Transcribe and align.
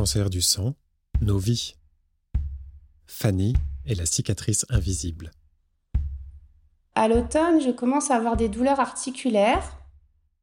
cancer 0.00 0.30
du 0.30 0.40
sang, 0.40 0.72
nos 1.20 1.36
vies. 1.36 1.74
Fanny 3.06 3.52
est 3.84 3.94
la 3.94 4.06
cicatrice 4.06 4.64
invisible. 4.70 5.30
À 6.94 7.06
l'automne, 7.06 7.60
je 7.60 7.70
commence 7.70 8.10
à 8.10 8.14
avoir 8.14 8.38
des 8.38 8.48
douleurs 8.48 8.80
articulaires. 8.80 9.76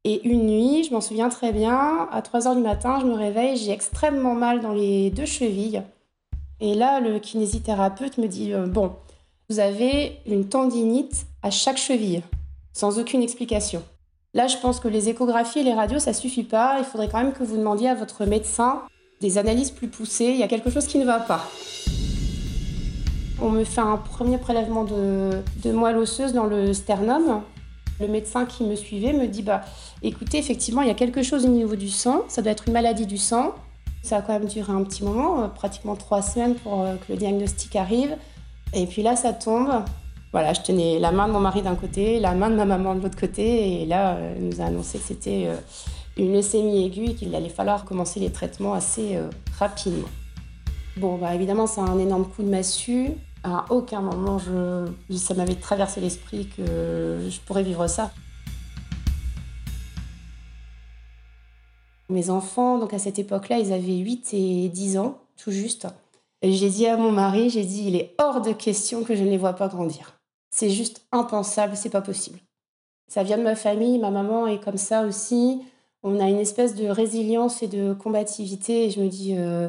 Et 0.04 0.24
une 0.28 0.46
nuit, 0.46 0.84
je 0.84 0.92
m'en 0.94 1.00
souviens 1.00 1.28
très 1.28 1.52
bien, 1.52 2.08
à 2.12 2.22
3 2.22 2.46
heures 2.46 2.54
du 2.54 2.62
matin, 2.62 3.00
je 3.00 3.06
me 3.06 3.14
réveille, 3.14 3.56
j'ai 3.56 3.72
extrêmement 3.72 4.36
mal 4.36 4.60
dans 4.60 4.74
les 4.74 5.10
deux 5.10 5.26
chevilles. 5.26 5.82
Et 6.60 6.74
là, 6.74 7.00
le 7.00 7.18
kinésithérapeute 7.18 8.16
me 8.18 8.28
dit 8.28 8.52
euh, 8.52 8.68
Bon, 8.68 8.94
vous 9.50 9.58
avez 9.58 10.20
une 10.26 10.48
tendinite 10.48 11.26
à 11.42 11.50
chaque 11.50 11.78
cheville, 11.78 12.22
sans 12.72 13.00
aucune 13.00 13.24
explication. 13.24 13.82
Là, 14.34 14.46
je 14.46 14.56
pense 14.58 14.78
que 14.78 14.86
les 14.86 15.08
échographies 15.08 15.58
et 15.58 15.64
les 15.64 15.74
radios, 15.74 15.98
ça 15.98 16.12
suffit 16.12 16.44
pas. 16.44 16.76
Il 16.78 16.84
faudrait 16.84 17.08
quand 17.08 17.24
même 17.24 17.32
que 17.32 17.42
vous 17.42 17.56
demandiez 17.56 17.88
à 17.88 17.96
votre 17.96 18.24
médecin 18.24 18.84
des 19.20 19.38
analyses 19.38 19.70
plus 19.70 19.88
poussées. 19.88 20.26
Il 20.26 20.36
y 20.36 20.42
a 20.42 20.48
quelque 20.48 20.70
chose 20.70 20.86
qui 20.86 20.98
ne 20.98 21.04
va 21.04 21.18
pas. 21.20 21.44
On 23.40 23.50
me 23.50 23.64
fait 23.64 23.80
un 23.80 23.96
premier 23.96 24.38
prélèvement 24.38 24.84
de, 24.84 25.42
moelle 25.72 25.96
osseuse 25.96 26.32
dans 26.32 26.46
le 26.46 26.72
sternum. 26.72 27.42
Le 28.00 28.08
médecin 28.08 28.46
qui 28.46 28.64
me 28.64 28.76
suivait 28.76 29.12
me 29.12 29.26
dit 29.26 29.42
bah, 29.42 29.62
écoutez, 30.02 30.38
effectivement, 30.38 30.82
il 30.82 30.88
y 30.88 30.90
a 30.90 30.94
quelque 30.94 31.22
chose 31.22 31.44
au 31.44 31.48
niveau 31.48 31.76
du 31.76 31.88
sang. 31.88 32.22
Ça 32.28 32.42
doit 32.42 32.52
être 32.52 32.64
une 32.66 32.72
maladie 32.72 33.06
du 33.06 33.18
sang. 33.18 33.54
Ça 34.02 34.18
a 34.18 34.22
quand 34.22 34.32
même 34.32 34.46
duré 34.46 34.72
un 34.72 34.84
petit 34.84 35.02
moment, 35.02 35.42
euh, 35.42 35.48
pratiquement 35.48 35.96
trois 35.96 36.22
semaines 36.22 36.54
pour 36.54 36.82
euh, 36.82 36.94
que 36.94 37.12
le 37.12 37.18
diagnostic 37.18 37.74
arrive. 37.74 38.16
Et 38.72 38.86
puis 38.86 39.02
là, 39.02 39.16
ça 39.16 39.32
tombe. 39.32 39.70
Voilà, 40.30 40.52
je 40.52 40.60
tenais 40.60 40.98
la 41.00 41.10
main 41.10 41.26
de 41.26 41.32
mon 41.32 41.40
mari 41.40 41.62
d'un 41.62 41.74
côté, 41.74 42.20
la 42.20 42.34
main 42.34 42.48
de 42.50 42.54
ma 42.54 42.64
maman 42.64 42.94
de 42.94 43.02
l'autre 43.02 43.18
côté. 43.18 43.82
Et 43.82 43.86
là, 43.86 44.14
euh, 44.14 44.34
elle 44.36 44.44
nous 44.44 44.60
a 44.60 44.66
annoncé 44.66 44.98
que 44.98 45.04
c'était 45.04 45.48
une 46.18 46.32
leucémie 46.32 46.84
aiguë 46.84 47.10
et 47.10 47.14
qu'il 47.14 47.34
allait 47.34 47.48
falloir 47.48 47.84
commencer 47.84 48.20
les 48.20 48.30
traitements 48.30 48.74
assez 48.74 49.18
rapidement. 49.58 50.08
Bon, 50.96 51.16
bah, 51.16 51.34
évidemment, 51.34 51.66
c'est 51.66 51.80
un 51.80 51.98
énorme 51.98 52.24
coup 52.24 52.42
de 52.42 52.48
massue. 52.48 53.10
À 53.44 53.66
aucun 53.70 54.00
moment, 54.00 54.40
ça 55.14 55.34
m'avait 55.34 55.54
traversé 55.54 56.00
l'esprit 56.00 56.48
que 56.48 57.20
je 57.28 57.40
pourrais 57.46 57.62
vivre 57.62 57.86
ça. 57.86 58.10
Mes 62.08 62.30
enfants, 62.30 62.78
donc 62.78 62.94
à 62.94 62.98
cette 62.98 63.18
époque-là, 63.18 63.58
ils 63.58 63.72
avaient 63.72 63.98
8 63.98 64.30
et 64.32 64.68
10 64.70 64.98
ans, 64.98 65.18
tout 65.36 65.52
juste. 65.52 65.86
J'ai 66.42 66.70
dit 66.70 66.86
à 66.86 66.96
mon 66.96 67.12
mari, 67.12 67.50
j'ai 67.50 67.64
dit, 67.64 67.84
il 67.86 67.96
est 67.96 68.14
hors 68.18 68.40
de 68.40 68.52
question 68.52 69.04
que 69.04 69.14
je 69.14 69.22
ne 69.22 69.28
les 69.28 69.38
vois 69.38 69.52
pas 69.52 69.68
grandir. 69.68 70.18
C'est 70.50 70.70
juste 70.70 71.06
impensable, 71.12 71.76
c'est 71.76 71.90
pas 71.90 72.00
possible. 72.00 72.40
Ça 73.08 73.22
vient 73.22 73.38
de 73.38 73.42
ma 73.42 73.56
famille, 73.56 73.98
ma 73.98 74.10
maman 74.10 74.46
est 74.46 74.58
comme 74.62 74.78
ça 74.78 75.02
aussi. 75.02 75.60
On 76.08 76.20
a 76.20 76.28
une 76.28 76.38
espèce 76.38 76.74
de 76.74 76.88
résilience 76.88 77.62
et 77.62 77.68
de 77.68 77.92
combativité. 77.92 78.86
Et 78.86 78.90
je 78.90 79.00
me 79.00 79.08
dis, 79.08 79.34
euh, 79.36 79.68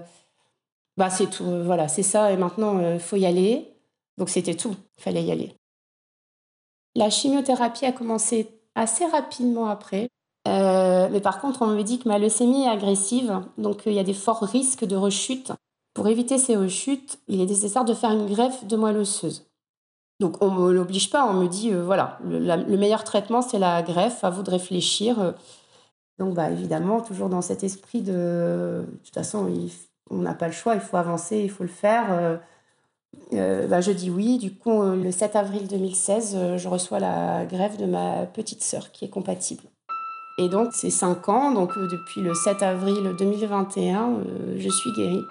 bah 0.95 1.09
c'est 1.09 1.29
tout, 1.29 1.43
euh, 1.43 1.63
voilà, 1.63 1.89
c'est 1.89 2.03
ça, 2.03 2.31
et 2.31 2.37
maintenant, 2.37 2.79
il 2.79 2.85
euh, 2.85 2.99
faut 2.99 3.17
y 3.17 3.25
aller. 3.25 3.73
Donc 4.17 4.29
c'était 4.29 4.55
tout, 4.55 4.75
fallait 4.97 5.23
y 5.23 5.31
aller. 5.31 5.53
La 6.95 7.09
chimiothérapie 7.09 7.85
a 7.85 7.91
commencé 7.91 8.47
assez 8.75 9.05
rapidement 9.05 9.67
après. 9.67 10.09
Mais 10.45 11.21
par 11.21 11.39
contre, 11.41 11.61
on 11.61 11.67
me 11.67 11.83
dit 11.83 11.99
que 11.99 12.07
ma 12.07 12.17
leucémie 12.17 12.63
est 12.63 12.69
agressive, 12.69 13.41
donc 13.59 13.83
il 13.85 13.93
y 13.93 13.99
a 13.99 14.03
des 14.03 14.15
forts 14.15 14.41
risques 14.41 14.83
de 14.83 14.95
rechute. 14.95 15.51
Pour 15.93 16.07
éviter 16.07 16.39
ces 16.39 16.55
rechutes, 16.55 17.19
il 17.27 17.39
est 17.39 17.45
nécessaire 17.45 17.85
de 17.85 17.93
faire 17.93 18.11
une 18.11 18.25
greffe 18.25 18.65
de 18.65 18.75
moelle 18.75 18.97
osseuse. 18.97 19.45
Donc 20.19 20.41
on 20.41 20.51
ne 20.51 20.71
l'oblige 20.71 21.11
pas, 21.11 21.25
on 21.25 21.33
me 21.33 21.47
dit, 21.47 21.71
voilà, 21.71 22.17
le, 22.25 22.77
meilleur 22.77 23.03
traitement, 23.03 23.43
c'est 23.43 23.59
la 23.59 23.83
greffe, 23.83 24.23
à 24.23 24.31
vous 24.31 24.41
de 24.41 24.49
réfléchir. 24.49 25.35
Donc 26.19 26.33
bah, 26.33 26.51
évidemment, 26.51 27.01
toujours 27.01 27.29
dans 27.29 27.41
cet 27.41 27.63
esprit 27.63 28.01
de... 28.01 28.83
De 28.85 28.99
toute 29.03 29.13
façon, 29.13 29.49
on 30.11 30.17
n'a 30.17 30.33
pas 30.33 30.47
le 30.47 30.53
choix, 30.53 30.75
il 30.75 30.81
faut 30.81 30.97
avancer, 30.97 31.37
il 31.37 31.49
faut 31.49 31.63
le 31.63 31.69
faire. 31.69 32.11
Euh, 32.11 32.37
euh, 33.33 33.67
bah, 33.67 33.79
je 33.79 33.91
dis 33.91 34.09
oui. 34.09 34.37
Du 34.37 34.53
coup, 34.53 34.81
euh, 34.81 34.95
le 34.95 35.11
7 35.11 35.35
avril 35.37 35.67
2016, 35.67 36.57
je 36.57 36.67
reçois 36.67 36.99
la 36.99 37.45
grève 37.45 37.77
de 37.77 37.85
ma 37.85 38.25
petite 38.25 38.63
sœur 38.63 38.91
qui 38.91 39.05
est 39.05 39.09
compatible. 39.09 39.63
Et 40.37 40.49
donc, 40.49 40.69
c'est 40.73 40.89
5 40.89 41.29
ans. 41.29 41.51
Donc, 41.51 41.71
depuis 41.77 42.21
le 42.21 42.33
7 42.33 42.63
avril 42.63 43.15
2021, 43.17 44.23
je 44.57 44.69
suis 44.69 44.91
guérie. 44.93 45.23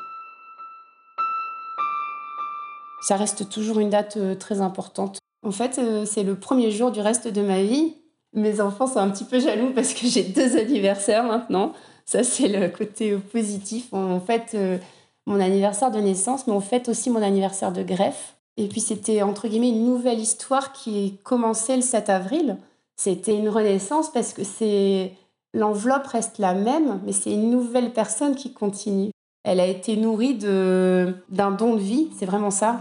Ça 3.03 3.17
reste 3.17 3.49
toujours 3.49 3.79
une 3.79 3.91
date 3.91 4.19
très 4.39 4.61
importante. 4.61 5.19
En 5.47 5.51
fait, 5.53 5.81
c'est 6.05 6.25
le 6.25 6.35
premier 6.35 6.71
jour 6.71 6.91
du 6.91 7.01
reste 7.01 7.29
de 7.29 7.41
ma 7.41 7.63
vie. 7.63 7.95
Mes 8.35 8.61
enfants 8.61 8.87
sont 8.87 8.99
un 8.99 9.11
petit 9.11 9.25
peu 9.25 9.41
jaloux 9.41 9.73
parce 9.75 9.95
que 9.95 10.07
j'ai 10.07 10.23
deux 10.23 10.57
anniversaires 10.57 11.25
maintenant. 11.25 11.73
Ça, 12.05 12.23
c'est 12.23 12.49
le 12.49 12.69
côté 12.69 13.17
positif. 13.17 13.89
On 13.93 14.21
fait 14.21 14.53
euh, 14.55 14.79
mon 15.27 15.41
anniversaire 15.41 15.91
de 15.91 15.99
naissance, 15.99 16.47
mais 16.47 16.53
on 16.53 16.61
fête 16.61 16.89
aussi 16.89 17.11
mon 17.11 17.23
anniversaire 17.23 17.73
de 17.73 17.83
greffe. 17.83 18.37
Et 18.57 18.67
puis, 18.67 18.81
c'était 18.81 19.23
entre 19.23 19.47
guillemets 19.49 19.69
une 19.71 19.85
nouvelle 19.85 20.19
histoire 20.19 20.73
qui 20.73 21.19
commençait 21.23 21.77
le 21.77 21.83
7 21.83 22.09
avril. 22.09 22.57
C'était 22.97 23.37
une 23.37 23.49
renaissance 23.49 24.11
parce 24.13 24.33
que 24.33 24.43
c'est 24.43 25.13
l'enveloppe 25.55 26.07
reste 26.07 26.39
la 26.39 26.55
même, 26.55 27.01
mais 27.05 27.13
c'est 27.13 27.33
une 27.33 27.51
nouvelle 27.51 27.93
personne 27.93 28.35
qui 28.35 28.53
continue. 28.53 29.11
Elle 29.45 29.61
a 29.61 29.67
été 29.67 29.97
nourrie 29.97 30.35
d'un 30.35 31.51
don 31.53 31.75
de 31.75 31.81
vie, 31.81 32.09
c'est 32.19 32.27
vraiment 32.27 32.51
ça. 32.51 32.81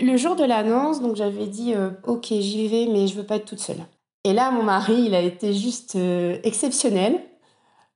Le 0.00 0.16
jour 0.16 0.36
de 0.36 0.44
l'annonce, 0.44 1.00
donc 1.00 1.16
j'avais 1.16 1.46
dit 1.46 1.74
euh, 1.74 1.90
ok 2.06 2.26
j'y 2.28 2.68
vais, 2.68 2.86
mais 2.86 3.06
je 3.06 3.14
veux 3.14 3.24
pas 3.24 3.36
être 3.36 3.46
toute 3.46 3.60
seule. 3.60 3.84
Et 4.24 4.32
là, 4.32 4.50
mon 4.50 4.62
mari, 4.62 5.04
il 5.06 5.14
a 5.14 5.20
été 5.20 5.52
juste 5.54 5.96
euh, 5.96 6.38
exceptionnel. 6.42 7.20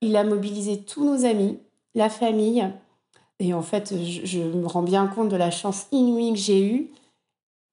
Il 0.01 0.17
a 0.17 0.25
mobilisé 0.25 0.83
tous 0.83 1.05
nos 1.05 1.25
amis, 1.25 1.59
la 1.95 2.09
famille. 2.09 2.67
Et 3.39 3.55
en 3.55 3.63
fait, 3.63 3.95
je, 4.03 4.39
me 4.41 4.67
rends 4.67 4.83
bien 4.83 5.07
compte 5.07 5.29
de 5.29 5.37
la 5.37 5.51
chance 5.51 5.87
inouïe 5.93 6.33
que 6.33 6.39
j'ai 6.39 6.65
eue. 6.65 6.91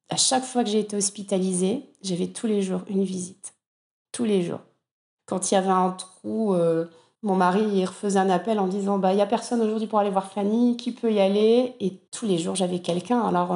À 0.09 0.17
chaque 0.17 0.43
fois 0.43 0.63
que 0.63 0.69
j'ai 0.69 0.79
été 0.79 0.97
hospitalisée, 0.97 1.85
j'avais 2.01 2.27
tous 2.27 2.47
les 2.47 2.61
jours 2.61 2.81
une 2.89 3.03
visite. 3.03 3.53
Tous 4.11 4.25
les 4.25 4.41
jours. 4.41 4.61
Quand 5.25 5.51
il 5.51 5.53
y 5.53 5.57
avait 5.57 5.69
un 5.69 5.91
trou, 5.91 6.53
euh, 6.53 6.85
mon 7.21 7.35
mari 7.35 7.61
il 7.61 7.85
refaisait 7.85 8.19
un 8.19 8.29
appel 8.29 8.59
en 8.59 8.67
disant 8.67 8.97
bah 8.97 9.13
il 9.13 9.19
y 9.19 9.21
a 9.21 9.27
personne 9.27 9.61
aujourd'hui 9.61 9.87
pour 9.87 9.99
aller 9.99 10.09
voir 10.09 10.31
Fanny, 10.31 10.75
qui 10.75 10.91
peut 10.91 11.13
y 11.13 11.19
aller? 11.19 11.75
Et 11.79 11.93
tous 12.11 12.25
les 12.25 12.39
jours 12.39 12.55
j'avais 12.55 12.79
quelqu'un. 12.79 13.21
Alors 13.21 13.53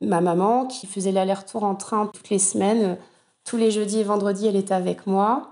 ma 0.00 0.20
maman 0.20 0.66
qui 0.66 0.86
faisait 0.86 1.12
l'aller-retour 1.12 1.64
en 1.64 1.74
train 1.74 2.06
toutes 2.06 2.30
les 2.30 2.38
semaines 2.38 2.96
tous 3.44 3.56
les 3.56 3.70
jeudis 3.70 3.98
et 3.98 4.04
vendredis, 4.04 4.46
elle 4.46 4.56
était 4.56 4.74
avec 4.74 5.06
moi. 5.06 5.50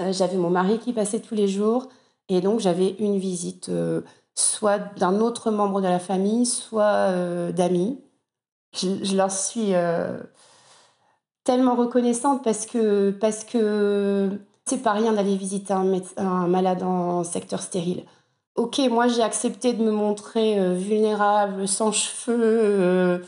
Euh, 0.00 0.12
j'avais 0.12 0.36
mon 0.36 0.50
mari 0.50 0.78
qui 0.78 0.92
passait 0.92 1.20
tous 1.20 1.34
les 1.34 1.48
jours. 1.48 1.88
Et 2.28 2.40
donc, 2.40 2.60
j'avais 2.60 2.96
une 2.98 3.18
visite 3.18 3.68
euh, 3.68 4.02
soit 4.34 4.78
d'un 4.98 5.20
autre 5.20 5.50
membre 5.50 5.80
de 5.80 5.88
la 5.88 5.98
famille, 5.98 6.46
soit 6.46 6.82
euh, 6.82 7.52
d'amis. 7.52 7.98
Je, 8.74 9.16
leur 9.16 9.32
suis 9.32 9.72
tellement 11.42 11.74
reconnaissante 11.74 12.44
parce 12.44 12.66
que 12.66 13.10
parce 13.10 13.42
que 13.42 14.38
c'est 14.64 14.80
pas 14.80 14.92
rien 14.92 15.12
d'aller 15.12 15.34
visiter 15.34 15.72
un, 15.72 15.92
un, 16.18 16.46
malade 16.46 16.84
en 16.84 17.24
secteur 17.24 17.62
stérile. 17.62 18.04
Ok, 18.54 18.78
moi 18.88 19.08
j'ai 19.08 19.22
accepté 19.22 19.72
de 19.72 19.82
me 19.82 19.90
montrer 19.90 20.76
vulnérable, 20.76 21.66
sans 21.66 21.90
cheveux 21.90 23.24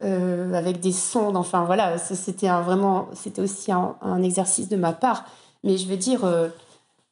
avec 0.00 0.80
des 0.80 0.92
sondes. 0.92 1.36
Enfin 1.36 1.64
voilà, 1.64 1.98
c'était 1.98 2.48
vraiment, 2.48 3.08
c'était 3.14 3.42
aussi 3.42 3.72
un, 3.72 4.22
exercice 4.22 4.68
de 4.68 4.76
ma 4.76 4.92
part. 4.92 5.24
Mais 5.64 5.76
je 5.76 5.86
veux 5.88 5.96
dire, 5.96 6.24
euh, 6.24 6.48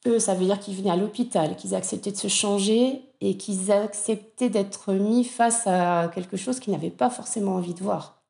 eux, 0.07 0.19
ça 0.19 0.35
veut 0.35 0.45
dire 0.45 0.61
qu'ils 0.61 0.77
venaient 0.77 0.91
à 0.91 0.97
l'hôpital, 0.97 1.57
qu'ils 1.57 1.75
acceptaient 1.75 2.13
de 2.13 2.17
se 2.17 2.29
changer 2.29 3.03
et 3.21 3.37
qu'ils 3.37 3.73
acceptaient 3.73 4.51
d'être 4.51 4.93
mis 4.93 5.25
face 5.25 5.67
à 5.67 6.11
quelque 6.15 6.37
chose 6.37 6.61
qu'ils 6.61 6.73
n'avaient 6.73 6.91
pas 6.91 7.11
forcément 7.11 7.55
envie 7.57 7.75
de 7.75 7.83
voir. 7.83 8.23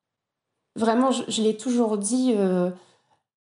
Vraiment, 0.75 1.11
je, 1.11 1.41
l'ai 1.41 1.55
toujours 1.55 1.97
dit. 1.97 2.33
Euh, 2.35 2.69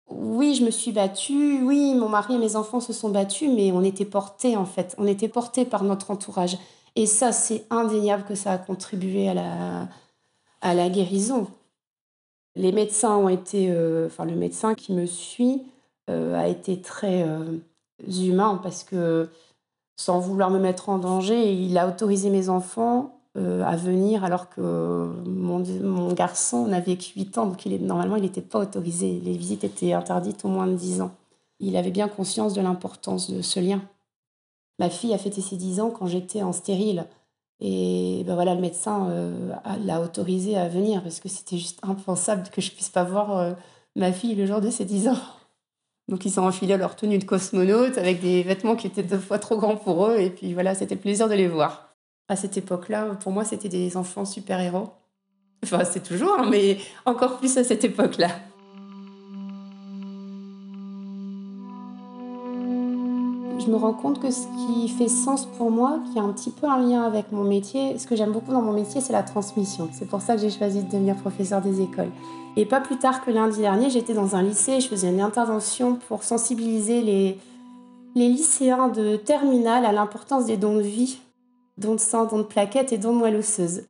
oui, 0.08 0.54
je 0.54 0.64
me 0.64 0.70
suis 0.70 0.92
battue. 0.92 1.62
Oui, 1.62 1.94
mon 1.94 2.08
mari 2.08 2.34
et 2.34 2.38
mes 2.38 2.56
enfants 2.56 2.80
se 2.80 2.92
sont 2.92 3.10
battus, 3.10 3.50
mais 3.54 3.72
on 3.72 3.82
était 3.82 4.04
portés 4.04 4.56
en 4.56 4.66
fait. 4.66 4.94
On 4.98 5.06
était 5.06 5.28
portés 5.28 5.64
par 5.64 5.84
notre 5.84 6.10
entourage. 6.10 6.58
Et 6.96 7.06
ça, 7.06 7.32
c'est 7.32 7.64
indéniable 7.70 8.24
que 8.24 8.34
ça 8.34 8.52
a 8.52 8.58
contribué 8.58 9.28
à 9.28 9.34
la, 9.34 9.88
à 10.62 10.74
la 10.74 10.88
guérison. 10.88 11.48
Les 12.54 12.72
médecins 12.72 13.16
ont 13.16 13.28
été, 13.28 13.70
euh, 13.70 14.06
enfin 14.06 14.24
le 14.24 14.34
médecin 14.34 14.74
qui 14.74 14.92
me 14.92 15.06
suit 15.06 15.62
euh, 16.08 16.34
a 16.34 16.48
été 16.48 16.80
très 16.80 17.24
euh, 17.24 17.58
humain 18.06 18.58
parce 18.62 18.84
que 18.84 19.28
sans 19.96 20.20
vouloir 20.20 20.50
me 20.50 20.58
mettre 20.58 20.88
en 20.88 20.98
danger, 20.98 21.52
il 21.52 21.76
a 21.76 21.88
autorisé 21.88 22.30
mes 22.30 22.48
enfants 22.48 23.18
à 23.34 23.76
venir 23.76 24.24
alors 24.24 24.50
que 24.50 24.60
mon, 25.24 25.64
mon 25.80 26.12
garçon 26.12 26.66
n'avait 26.66 26.96
que 26.96 27.04
8 27.16 27.38
ans, 27.38 27.46
donc 27.46 27.64
il 27.64 27.72
est, 27.72 27.78
normalement 27.78 28.16
il 28.16 28.22
n'était 28.24 28.42
pas 28.42 28.58
autorisé. 28.58 29.20
Les 29.24 29.38
visites 29.38 29.64
étaient 29.64 29.94
interdites 29.94 30.44
au 30.44 30.48
moins 30.48 30.66
de 30.66 30.74
10 30.74 31.00
ans. 31.00 31.12
Il 31.58 31.76
avait 31.78 31.90
bien 31.90 32.08
conscience 32.08 32.52
de 32.52 32.60
l'importance 32.60 33.30
de 33.30 33.40
ce 33.40 33.58
lien. 33.58 33.80
Ma 34.78 34.90
fille 34.90 35.14
a 35.14 35.18
fêté 35.18 35.40
ses 35.40 35.56
10 35.56 35.80
ans 35.80 35.90
quand 35.90 36.06
j'étais 36.06 36.42
en 36.42 36.52
stérile. 36.52 37.06
Et 37.64 38.24
ben 38.26 38.34
voilà, 38.34 38.56
le 38.56 38.60
médecin 38.60 39.08
euh, 39.10 39.52
l'a 39.84 40.00
autorisé 40.00 40.58
à 40.58 40.68
venir 40.68 41.00
parce 41.00 41.20
que 41.20 41.28
c'était 41.28 41.56
juste 41.56 41.78
impensable 41.84 42.42
que 42.50 42.60
je 42.60 42.72
puisse 42.72 42.88
pas 42.88 43.04
voir 43.04 43.38
euh, 43.38 43.52
ma 43.94 44.12
fille 44.12 44.34
le 44.34 44.46
jour 44.46 44.60
de 44.60 44.68
ses 44.68 44.84
10 44.84 45.06
ans. 45.06 45.18
Donc 46.08 46.24
ils 46.24 46.40
ont 46.40 46.46
enfilé 46.46 46.76
leur 46.76 46.96
tenue 46.96 47.18
de 47.18 47.24
cosmonaute 47.24 47.98
avec 47.98 48.20
des 48.20 48.42
vêtements 48.42 48.74
qui 48.74 48.88
étaient 48.88 49.04
deux 49.04 49.20
fois 49.20 49.38
trop 49.38 49.56
grands 49.56 49.76
pour 49.76 50.08
eux. 50.08 50.18
Et 50.18 50.30
puis 50.30 50.54
voilà, 50.54 50.74
c'était 50.74 50.96
plaisir 50.96 51.28
de 51.28 51.34
les 51.34 51.46
voir. 51.46 51.94
À 52.28 52.34
cette 52.34 52.56
époque-là, 52.56 53.04
pour 53.20 53.30
moi, 53.30 53.44
c'était 53.44 53.68
des 53.68 53.96
enfants 53.96 54.24
super-héros. 54.24 54.90
Enfin, 55.62 55.84
c'est 55.84 56.02
toujours, 56.02 56.34
hein, 56.40 56.48
mais 56.50 56.78
encore 57.06 57.38
plus 57.38 57.56
à 57.58 57.62
cette 57.62 57.84
époque-là. 57.84 58.30
Je 63.64 63.70
me 63.70 63.76
rends 63.76 63.92
compte 63.92 64.20
que 64.20 64.30
ce 64.30 64.46
qui 64.66 64.88
fait 64.88 65.08
sens 65.08 65.46
pour 65.46 65.70
moi, 65.70 66.00
qui 66.12 66.18
a 66.18 66.22
un 66.22 66.32
petit 66.32 66.50
peu 66.50 66.66
un 66.66 66.78
lien 66.78 67.02
avec 67.02 67.32
mon 67.32 67.44
métier, 67.44 67.98
ce 67.98 68.06
que 68.06 68.16
j'aime 68.16 68.32
beaucoup 68.32 68.52
dans 68.52 68.62
mon 68.62 68.72
métier, 68.72 69.00
c'est 69.00 69.12
la 69.12 69.22
transmission. 69.22 69.88
C'est 69.92 70.08
pour 70.08 70.20
ça 70.20 70.34
que 70.34 70.40
j'ai 70.40 70.50
choisi 70.50 70.82
de 70.82 70.90
devenir 70.90 71.16
professeur 71.16 71.60
des 71.60 71.80
écoles. 71.80 72.10
Et 72.56 72.66
pas 72.66 72.80
plus 72.80 72.98
tard 72.98 73.24
que 73.24 73.30
lundi 73.30 73.60
dernier, 73.60 73.90
j'étais 73.90 74.14
dans 74.14 74.36
un 74.36 74.42
lycée 74.42 74.80
je 74.80 74.88
faisais 74.88 75.08
une 75.08 75.20
intervention 75.20 75.96
pour 76.08 76.22
sensibiliser 76.22 77.00
les, 77.00 77.38
les 78.14 78.28
lycéens 78.28 78.88
de 78.88 79.16
terminale 79.16 79.84
à 79.84 79.92
l'importance 79.92 80.46
des 80.46 80.56
dons 80.56 80.76
de 80.76 80.82
vie, 80.82 81.18
dons 81.78 81.94
de 81.94 82.00
sang, 82.00 82.26
dons 82.26 82.38
de 82.38 82.42
plaquettes 82.42 82.92
et 82.92 82.98
dons 82.98 83.12
de 83.12 83.18
moelle 83.18 83.36
osseuse. 83.36 83.84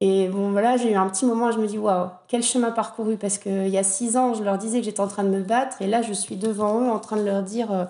Et 0.00 0.28
bon, 0.28 0.50
voilà, 0.50 0.76
j'ai 0.76 0.92
eu 0.92 0.96
un 0.96 1.08
petit 1.08 1.24
moment, 1.24 1.50
je 1.50 1.58
me 1.58 1.66
dis, 1.66 1.78
waouh, 1.78 2.08
quel 2.28 2.42
chemin 2.42 2.72
parcouru, 2.72 3.16
parce 3.16 3.38
qu'il 3.38 3.68
y 3.68 3.78
a 3.78 3.82
six 3.82 4.16
ans, 4.16 4.34
je 4.34 4.42
leur 4.42 4.58
disais 4.58 4.80
que 4.80 4.84
j'étais 4.84 5.00
en 5.00 5.06
train 5.06 5.24
de 5.24 5.30
me 5.30 5.40
battre, 5.42 5.80
et 5.80 5.86
là, 5.86 6.02
je 6.02 6.12
suis 6.12 6.36
devant 6.36 6.80
eux 6.80 6.90
en 6.90 6.98
train 6.98 7.16
de 7.16 7.22
leur 7.22 7.42
dire, 7.42 7.72
euh, 7.72 7.84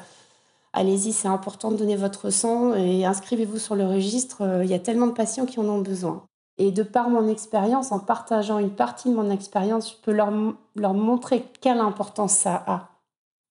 allez-y, 0.75 1.12
c'est 1.12 1.29
important 1.29 1.71
de 1.71 1.76
donner 1.76 1.97
votre 1.97 2.31
sang 2.31 2.75
et 2.75 3.06
inscrivez-vous 3.06 3.59
sur 3.59 3.76
le 3.76 3.87
registre. 3.87 4.43
Euh, 4.43 4.65
il 4.65 4.71
y 4.71 4.75
a 4.75 4.79
tellement 4.79 5.06
de 5.06 5.12
patients 5.12 5.47
qui 5.47 5.59
en 5.61 5.69
ont 5.69 5.81
besoin. 5.81 6.23
Et 6.59 6.71
de 6.71 6.82
par 6.82 7.09
mon 7.09 7.29
expérience, 7.29 7.91
en 7.91 7.99
partageant 7.99 8.59
une 8.59 8.71
partie 8.71 9.09
de 9.09 9.15
mon 9.15 9.31
expérience, 9.31 9.91
je 9.91 9.97
peux 10.03 10.12
leur, 10.12 10.32
leur 10.76 10.94
montrer 10.94 11.44
quelle 11.61 11.79
importance 11.79 12.35
ça 12.35 12.62
a 12.67 12.91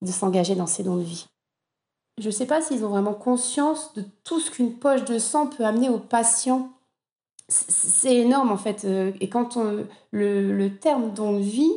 de 0.01 0.11
s'engager 0.11 0.55
dans 0.55 0.67
ces 0.67 0.83
dons 0.83 0.97
de 0.97 1.03
vie. 1.03 1.25
Je 2.19 2.27
ne 2.27 2.31
sais 2.31 2.45
pas 2.45 2.61
s'ils 2.61 2.85
ont 2.85 2.89
vraiment 2.89 3.13
conscience 3.13 3.93
de 3.95 4.03
tout 4.23 4.39
ce 4.39 4.51
qu'une 4.51 4.73
poche 4.73 5.03
de 5.05 5.17
sang 5.17 5.47
peut 5.47 5.65
amener 5.65 5.89
aux 5.89 5.99
patients. 5.99 6.69
C'est 7.49 8.15
énorme 8.15 8.51
en 8.51 8.57
fait. 8.57 8.85
Euh, 8.85 9.11
et 9.19 9.29
quand 9.29 9.57
on, 9.57 9.85
le, 10.11 10.53
le, 10.53 10.77
terme 10.77 11.13
don 11.13 11.39
de 11.39 11.43
vie, 11.43 11.73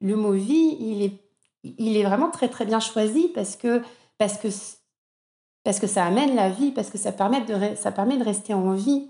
le 0.00 0.16
mot 0.16 0.32
vie, 0.32 0.76
il 0.78 1.02
est, 1.02 1.18
il 1.64 1.96
est 1.96 2.04
vraiment 2.04 2.30
très 2.30 2.48
très 2.48 2.66
bien 2.66 2.80
choisi 2.80 3.28
parce 3.28 3.56
que, 3.56 3.82
parce 4.18 4.36
que 4.36 4.48
parce 5.64 5.78
que 5.78 5.86
ça 5.86 6.04
amène 6.04 6.34
la 6.34 6.48
vie, 6.48 6.72
parce 6.72 6.90
que 6.90 6.98
ça 6.98 7.12
permet 7.12 7.42
de, 7.42 7.54
ça 7.76 7.92
permet 7.92 8.16
de 8.16 8.24
rester 8.24 8.54
en 8.54 8.72
vie. 8.72 9.08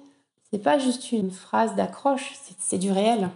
C'est 0.50 0.62
pas 0.62 0.78
juste 0.78 1.12
une 1.12 1.30
phrase 1.30 1.76
d'accroche, 1.76 2.34
c'est 2.58 2.78
du 2.78 2.90
réel. 2.90 3.30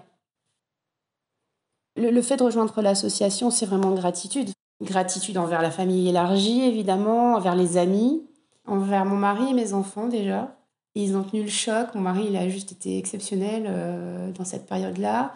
Le, 1.97 2.23
fait 2.23 2.37
de 2.37 2.43
rejoindre 2.43 2.83
l'association, 2.83 3.51
c'est 3.51 3.67
vraiment 3.67 3.93
gratitude. 3.93 4.51
Gratitude 4.83 5.39
envers 5.39 5.63
la 5.63 5.71
famille 5.71 6.09
élargie, 6.09 6.63
évidemment, 6.63 7.35
envers 7.35 7.55
les 7.55 7.77
amis, 7.77 8.21
envers 8.67 9.05
mon 9.05 9.17
mari 9.17 9.51
et 9.51 9.55
mes 9.55 9.75
enfants 9.75 10.09
déjà. 10.09 10.57
Ils 10.97 11.17
ont 11.17 11.23
tenu 11.23 11.43
le 11.43 11.49
choc. 11.49 11.95
Mon 11.95 12.01
mari, 12.01 12.27
il 12.29 12.37
a 12.37 12.49
juste 12.49 12.73
été 12.73 12.99
exceptionnel 12.99 13.65
euh, 13.69 14.33
dans 14.33 14.45
cette 14.45 14.67
période-là. 14.67 15.35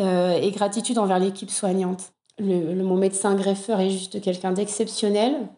Euh, 0.00 0.32
et 0.32 0.50
gratitude 0.50 0.98
envers 0.98 1.20
l'équipe 1.20 1.50
soignante. 1.50 2.12
Le, 2.38 2.74
le, 2.74 2.82
mon 2.82 2.96
médecin 2.96 3.36
greffeur 3.36 3.78
est 3.78 3.90
juste 3.90 4.20
quelqu'un 4.20 4.52
d'exceptionnel. 4.52 5.48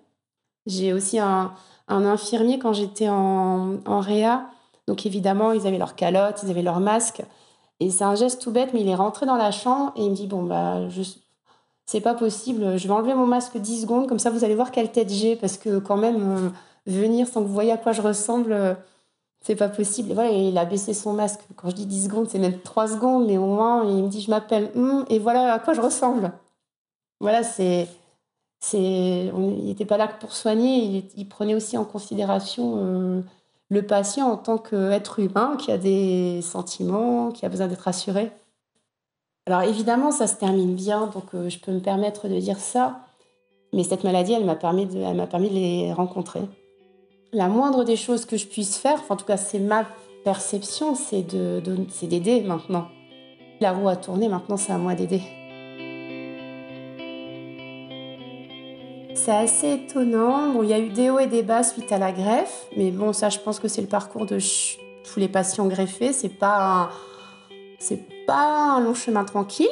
J'ai 0.66 0.93
aussi 0.93 1.19
un, 1.19 1.52
infirmier 1.88 2.58
quand 2.58 2.72
j'étais 2.72 3.08
en, 3.08 4.00
réa. 4.00 4.46
Donc 4.87 5.06
évidemment, 5.06 5.52
ils 5.52 5.66
avaient 5.66 5.78
leur 5.78 5.94
calotte, 5.96 6.40
ils 6.43 6.50
avaient 6.50 6.62
leur 6.62 6.81
masque. 6.81 7.22
Et 7.81 7.90
c'est 7.90 8.05
un 8.05 8.14
geste 8.14 8.43
tout 8.43 8.50
bête, 8.50 8.70
mais 8.72 8.81
il 8.81 8.88
est 8.88 8.94
rentré 8.94 9.26
dans 9.26 9.37
la 9.37 9.50
chambre 9.50 9.93
et 9.96 10.02
il 10.02 10.11
me 10.11 10.16
dit 10.16 10.26
Bon, 10.26 10.43
bah, 10.43 10.81
c'est 11.87 12.00
pas 12.00 12.14
possible, 12.14 12.78
je 12.78 12.88
vais 12.88 12.94
enlever 12.94 13.14
mon 13.14 13.26
masque 13.26 13.58
10 13.58 13.82
secondes, 13.82 14.08
comme 14.08 14.19
ça 14.19 14.31
vous 14.31 14.44
allez 14.44 14.55
voir 14.55 14.70
quelle 14.70 14.90
tête 14.90 15.11
j'ai, 15.11 15.37
parce 15.37 15.58
que 15.58 15.78
quand 15.78 15.96
même, 15.99 16.37
euh, 16.37 16.49
venir 16.87 17.26
sans 17.26 17.43
que 17.43 17.46
vous 17.46 17.55
voyez 17.55 17.72
à 17.72 17.76
quoi 17.76 17.93
je 17.93 18.02
ressemble, 18.02 18.52
euh, 18.52 18.75
c'est 19.40 19.56
pas 19.56 19.69
possible. 19.69 20.11
Et 20.11 20.14
voilà, 20.14 20.31
il 20.31 20.56
a 20.58 20.64
baissé 20.64 20.94
son 20.94 21.12
masque. 21.12 21.40
Quand 21.56 21.70
je 21.70 21.75
dis 21.76 21.87
10 21.87 22.05
secondes, 22.05 22.28
c'est 22.28 22.38
même 22.38 22.61
3 22.61 22.88
secondes, 22.88 23.26
mais 23.26 23.38
au 23.38 23.46
moins, 23.46 23.84
il 23.84 24.02
me 24.02 24.08
dit 24.08 24.22
Je 24.22 24.31
m'appelle, 24.31 24.70
hum, 24.75 25.05
et 25.08 25.19
voilà 25.19 25.52
à 25.55 25.58
quoi 25.58 25.75
je 25.75 25.81
ressemble. 25.81 26.32
Voilà, 27.20 27.43
c'est 27.43 27.88
il 28.72 29.64
n'était 29.64 29.84
pas 29.84 29.96
là 29.96 30.06
que 30.06 30.19
pour 30.20 30.32
soigner, 30.32 31.05
il, 31.16 31.28
prenait 31.28 31.55
aussi 31.55 31.76
en 31.76 31.84
considération 31.84 32.75
euh, 32.78 33.20
le 33.69 33.82
patient 33.82 34.31
en 34.31 34.37
tant 34.37 34.58
qu'être 34.58 35.19
humain 35.19 35.56
qui 35.58 35.70
a 35.70 35.78
des 35.78 36.40
sentiments, 36.43 37.31
qui 37.31 37.44
a 37.44 37.49
besoin 37.49 37.66
d'être 37.66 37.88
assuré. 37.88 38.31
Alors 39.46 39.62
évidemment, 39.62 40.11
ça 40.11 40.26
se 40.26 40.37
termine 40.37 40.75
bien, 40.75 41.08
donc 41.08 41.34
euh, 41.34 41.49
je 41.50 41.58
peux 41.58 41.72
me 41.72 41.81
permettre 41.81 42.28
de 42.28 42.38
dire 42.38 42.58
ça, 42.58 43.00
mais 43.75 43.82
cette 43.82 44.05
maladie, 44.05 44.32
elle 44.32 44.46
m'a 44.46 44.56
permis, 44.56 44.87
de, 44.87 44.99
elle 44.99 45.26
permis 45.28 45.50
de 45.50 45.55
les 45.55 45.93
rencontrer. 45.93 46.43
La 47.32 47.49
moindre 47.49 47.84
des 47.84 47.96
choses 47.96 48.25
que 48.25 48.37
je 48.37 48.46
puisse 48.46 48.78
faire, 48.78 49.02
en 49.11 49.16
tout 49.16 49.26
cas 49.26 49.37
c'est 49.37 49.58
ma 49.58 49.84
perception, 50.25 50.94
c'est 50.94 51.22
d'aider 51.22 52.40
de, 52.40 52.46
maintenant. 52.46 52.87
La 53.61 53.72
roue 53.72 53.88
a 53.88 53.96
tourné, 53.96 54.28
maintenant 54.28 54.56
c'est 54.56 54.72
à 54.72 54.78
moi 54.78 54.94
d'aider. 54.94 55.20
C'est 59.25 59.32
assez 59.32 59.73
étonnant. 59.73 60.50
Bon, 60.50 60.62
il 60.62 60.69
y 60.69 60.75
a 60.75 60.79
eu 60.79 60.91
des 60.91 61.09
hauts 61.09 61.19
et 61.19 61.26
des 61.26 61.43
bas 61.43 61.62
suite 61.62 61.91
à 61.93 61.99
la 61.99 62.12
greffe, 62.12 62.67
mais 62.76 62.91
bon, 62.91 63.15
ça, 63.15 63.31
je 63.31 63.38
pense 63.38 63.59
que 63.59 63.69
c'est 63.69 63.81
le 63.81 63.87
parcours 63.87 64.26
de 64.26 64.38
tous 64.38 65.19
les 65.19 65.29
patients 65.29 65.67
greffés. 65.67 66.12
C'est 66.12 66.29
pas 66.29 66.91
c'est 67.79 68.26
pas 68.26 68.75
un 68.76 68.81
long 68.81 68.94
chemin 68.94 69.25
tranquille. 69.25 69.69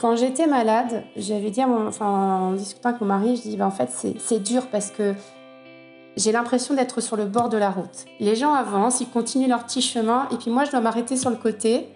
Quand 0.00 0.16
j'étais 0.16 0.46
malade, 0.46 1.02
j'avais 1.16 1.50
dit, 1.50 1.62
en 1.62 2.52
discutant 2.52 2.90
avec 2.90 3.00
mon 3.00 3.08
mari, 3.08 3.36
je 3.36 3.42
dis, 3.42 3.56
ben, 3.56 3.66
en 3.66 3.70
fait, 3.70 3.90
c'est 4.18 4.42
dur 4.42 4.68
parce 4.68 4.90
que 4.90 5.14
j'ai 6.16 6.32
l'impression 6.32 6.74
d'être 6.74 7.00
sur 7.00 7.16
le 7.16 7.26
bord 7.26 7.50
de 7.50 7.58
la 7.58 7.70
route. 7.70 8.06
Les 8.18 8.34
gens 8.34 8.54
avancent, 8.54 9.00
ils 9.00 9.08
continuent 9.08 9.48
leur 9.48 9.64
petit 9.64 9.82
chemin, 9.82 10.26
et 10.32 10.36
puis 10.36 10.50
moi, 10.50 10.64
je 10.64 10.70
dois 10.70 10.80
m'arrêter 10.80 11.16
sur 11.16 11.30
le 11.30 11.36
côté 11.36 11.88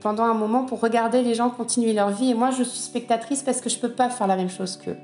pendant 0.00 0.24
un 0.24 0.34
moment 0.34 0.64
pour 0.64 0.80
regarder 0.80 1.22
les 1.22 1.34
gens 1.34 1.50
continuer 1.50 1.92
leur 1.92 2.10
vie. 2.10 2.30
Et 2.30 2.34
moi, 2.34 2.50
je 2.52 2.62
suis 2.62 2.80
spectatrice 2.80 3.42
parce 3.42 3.60
que 3.60 3.68
je 3.68 3.78
peux 3.78 3.92
pas 3.92 4.08
faire 4.08 4.26
la 4.26 4.36
même 4.36 4.50
chose 4.50 4.76
qu'eux. 4.76 4.96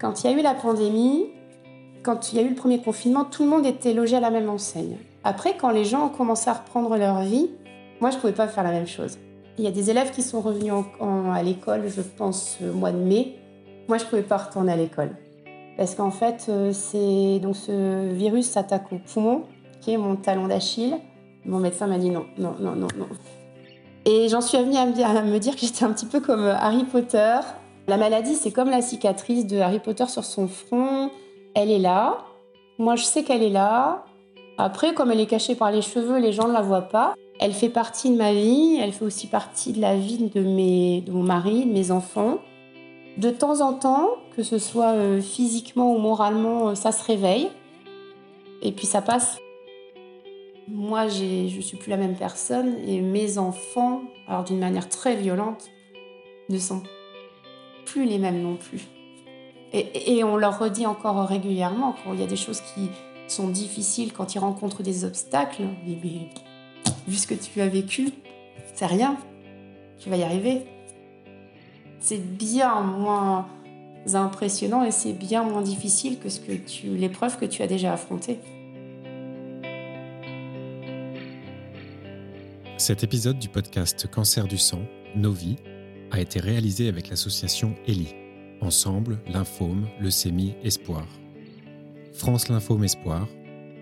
Quand 0.00 0.24
il 0.24 0.30
y 0.30 0.34
a 0.34 0.38
eu 0.38 0.42
la 0.42 0.54
pandémie, 0.54 1.26
quand 2.02 2.32
il 2.32 2.36
y 2.36 2.38
a 2.38 2.42
eu 2.42 2.48
le 2.48 2.54
premier 2.54 2.80
confinement, 2.80 3.26
tout 3.26 3.42
le 3.42 3.50
monde 3.50 3.66
était 3.66 3.92
logé 3.92 4.16
à 4.16 4.20
la 4.20 4.30
même 4.30 4.48
enseigne. 4.48 4.96
Après, 5.24 5.58
quand 5.58 5.68
les 5.68 5.84
gens 5.84 6.06
ont 6.06 6.08
commencé 6.08 6.48
à 6.48 6.54
reprendre 6.54 6.96
leur 6.96 7.20
vie, 7.20 7.50
moi, 8.00 8.08
je 8.08 8.16
ne 8.16 8.20
pouvais 8.20 8.32
pas 8.32 8.48
faire 8.48 8.64
la 8.64 8.70
même 8.70 8.86
chose. 8.86 9.18
Il 9.58 9.64
y 9.64 9.66
a 9.66 9.70
des 9.70 9.90
élèves 9.90 10.10
qui 10.10 10.22
sont 10.22 10.40
revenus 10.40 10.72
à 11.00 11.42
l'école, 11.42 11.82
je 11.88 12.00
pense, 12.00 12.56
au 12.62 12.72
mois 12.72 12.92
de 12.92 12.96
mai. 12.96 13.36
Moi, 13.88 13.98
je 13.98 14.04
ne 14.04 14.08
pouvais 14.08 14.22
pas 14.22 14.38
retourner 14.38 14.72
à 14.72 14.76
l'école. 14.76 15.10
Parce 15.76 15.94
qu'en 15.94 16.10
fait, 16.10 16.46
euh, 16.48 16.72
c'est 16.72 17.38
donc 17.40 17.56
ce 17.56 18.10
virus 18.10 18.48
s'attaque 18.48 18.90
au 18.92 18.96
poumon, 18.98 19.42
qui 19.82 19.92
est 19.92 19.98
mon 19.98 20.16
talon 20.16 20.48
d'Achille. 20.48 20.96
Mon 21.44 21.58
médecin 21.58 21.86
m'a 21.86 21.98
dit 21.98 22.08
non, 22.08 22.24
non, 22.38 22.54
non, 22.58 22.74
non, 22.74 22.88
non. 22.96 23.08
Et 24.06 24.28
j'en 24.30 24.40
suis 24.40 24.56
venue 24.56 24.76
à 24.76 24.86
me 24.86 25.38
dire 25.38 25.54
que 25.54 25.60
j'étais 25.60 25.84
un 25.84 25.92
petit 25.92 26.06
peu 26.06 26.20
comme 26.20 26.46
Harry 26.46 26.84
Potter, 26.84 27.40
la 27.88 27.96
maladie, 27.96 28.34
c'est 28.34 28.52
comme 28.52 28.70
la 28.70 28.82
cicatrice 28.82 29.46
de 29.46 29.58
Harry 29.58 29.80
Potter 29.80 30.06
sur 30.06 30.24
son 30.24 30.48
front. 30.48 31.10
Elle 31.54 31.70
est 31.70 31.78
là. 31.78 32.18
Moi, 32.78 32.96
je 32.96 33.04
sais 33.04 33.24
qu'elle 33.24 33.42
est 33.42 33.50
là. 33.50 34.04
Après, 34.58 34.94
comme 34.94 35.10
elle 35.10 35.20
est 35.20 35.26
cachée 35.26 35.54
par 35.54 35.70
les 35.70 35.82
cheveux, 35.82 36.18
les 36.18 36.32
gens 36.32 36.46
ne 36.46 36.52
la 36.52 36.60
voient 36.60 36.82
pas. 36.82 37.14
Elle 37.40 37.52
fait 37.52 37.68
partie 37.68 38.10
de 38.10 38.16
ma 38.16 38.32
vie. 38.32 38.78
Elle 38.80 38.92
fait 38.92 39.04
aussi 39.04 39.26
partie 39.26 39.72
de 39.72 39.80
la 39.80 39.96
vie 39.96 40.30
de, 40.32 40.40
mes, 40.40 41.00
de 41.00 41.12
mon 41.12 41.22
mari, 41.22 41.64
de 41.64 41.72
mes 41.72 41.90
enfants. 41.90 42.38
De 43.16 43.30
temps 43.30 43.60
en 43.60 43.72
temps, 43.72 44.10
que 44.36 44.42
ce 44.42 44.58
soit 44.58 44.92
euh, 44.92 45.20
physiquement 45.20 45.92
ou 45.92 45.98
moralement, 45.98 46.68
euh, 46.68 46.74
ça 46.74 46.92
se 46.92 47.04
réveille. 47.04 47.48
Et 48.62 48.72
puis 48.72 48.86
ça 48.86 49.02
passe. 49.02 49.38
Moi, 50.68 51.08
je 51.08 51.56
ne 51.56 51.60
suis 51.60 51.76
plus 51.76 51.90
la 51.90 51.96
même 51.96 52.14
personne 52.14 52.76
et 52.86 53.00
mes 53.00 53.38
enfants, 53.38 54.02
alors 54.28 54.44
d'une 54.44 54.60
manière 54.60 54.88
très 54.88 55.16
violente, 55.16 55.68
ne 56.48 56.58
sont 56.58 56.82
plus 57.90 58.04
les 58.04 58.18
mêmes 58.18 58.40
non 58.40 58.56
plus. 58.56 58.82
Et, 59.72 60.24
on 60.24 60.36
leur 60.36 60.58
redit 60.58 60.86
encore 60.86 61.26
régulièrement 61.26 61.94
quand 62.02 62.12
il 62.12 62.20
y 62.20 62.24
a 62.24 62.26
des 62.26 62.36
choses 62.36 62.60
qui 62.60 62.88
sont 63.28 63.48
difficiles, 63.48 64.12
quand 64.12 64.34
ils 64.34 64.40
rencontrent 64.40 64.82
des 64.82 65.04
obstacles, 65.04 65.62
mais, 65.86 65.96
vu 67.06 67.16
ce 67.16 67.26
que 67.26 67.34
tu 67.34 67.60
as 67.60 67.68
vécu, 67.68 68.10
c'est 68.74 68.86
rien, 68.86 69.16
tu 69.98 70.10
vas 70.10 70.16
y 70.16 70.24
arriver. 70.24 70.62
C'est 72.00 72.18
bien 72.18 72.80
moins 72.80 73.46
impressionnant 74.14 74.84
et 74.84 74.90
c'est 74.90 75.12
bien 75.12 75.44
moins 75.44 75.62
difficile 75.62 76.18
que 76.18 76.28
ce 76.28 76.40
que 76.40 76.52
tu, 76.52 76.96
l'épreuve 76.96 77.38
que 77.38 77.44
tu 77.44 77.62
as 77.62 77.68
déjà 77.68 77.92
affrontée. 77.92 78.40
Cet 82.76 83.04
épisode 83.04 83.38
du 83.38 83.48
podcast 83.48 84.10
Cancer 84.10 84.48
du 84.48 84.58
sang, 84.58 84.80
Nos 85.14 85.32
vies, 85.32 85.56
a 86.10 86.20
été 86.20 86.40
réalisé 86.40 86.88
avec 86.88 87.08
l'association 87.08 87.74
ELI, 87.86 88.14
Ensemble, 88.60 89.18
Lymphome, 89.26 89.88
Leucémie, 90.00 90.54
Espoir. 90.62 91.06
France 92.12 92.48
Lymphome 92.48 92.84
Espoir, 92.84 93.26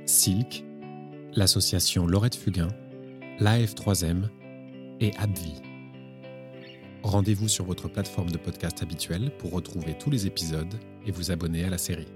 SILC, 0.06 0.64
l'association 1.35 2.06
Laurette 2.06 2.37
Fugain, 2.37 2.68
l'AF3M 3.40 4.28
et 5.00 5.12
ABVI. 5.16 5.54
Rendez-vous 7.02 7.49
sur 7.49 7.64
votre 7.64 7.88
plateforme 7.88 8.30
de 8.30 8.38
podcast 8.38 8.82
habituelle 8.82 9.30
pour 9.38 9.52
retrouver 9.52 9.97
tous 9.99 10.11
les 10.11 10.26
épisodes 10.26 10.75
et 11.06 11.11
vous 11.11 11.30
abonner 11.30 11.64
à 11.64 11.70
la 11.70 11.78
série. 11.78 12.08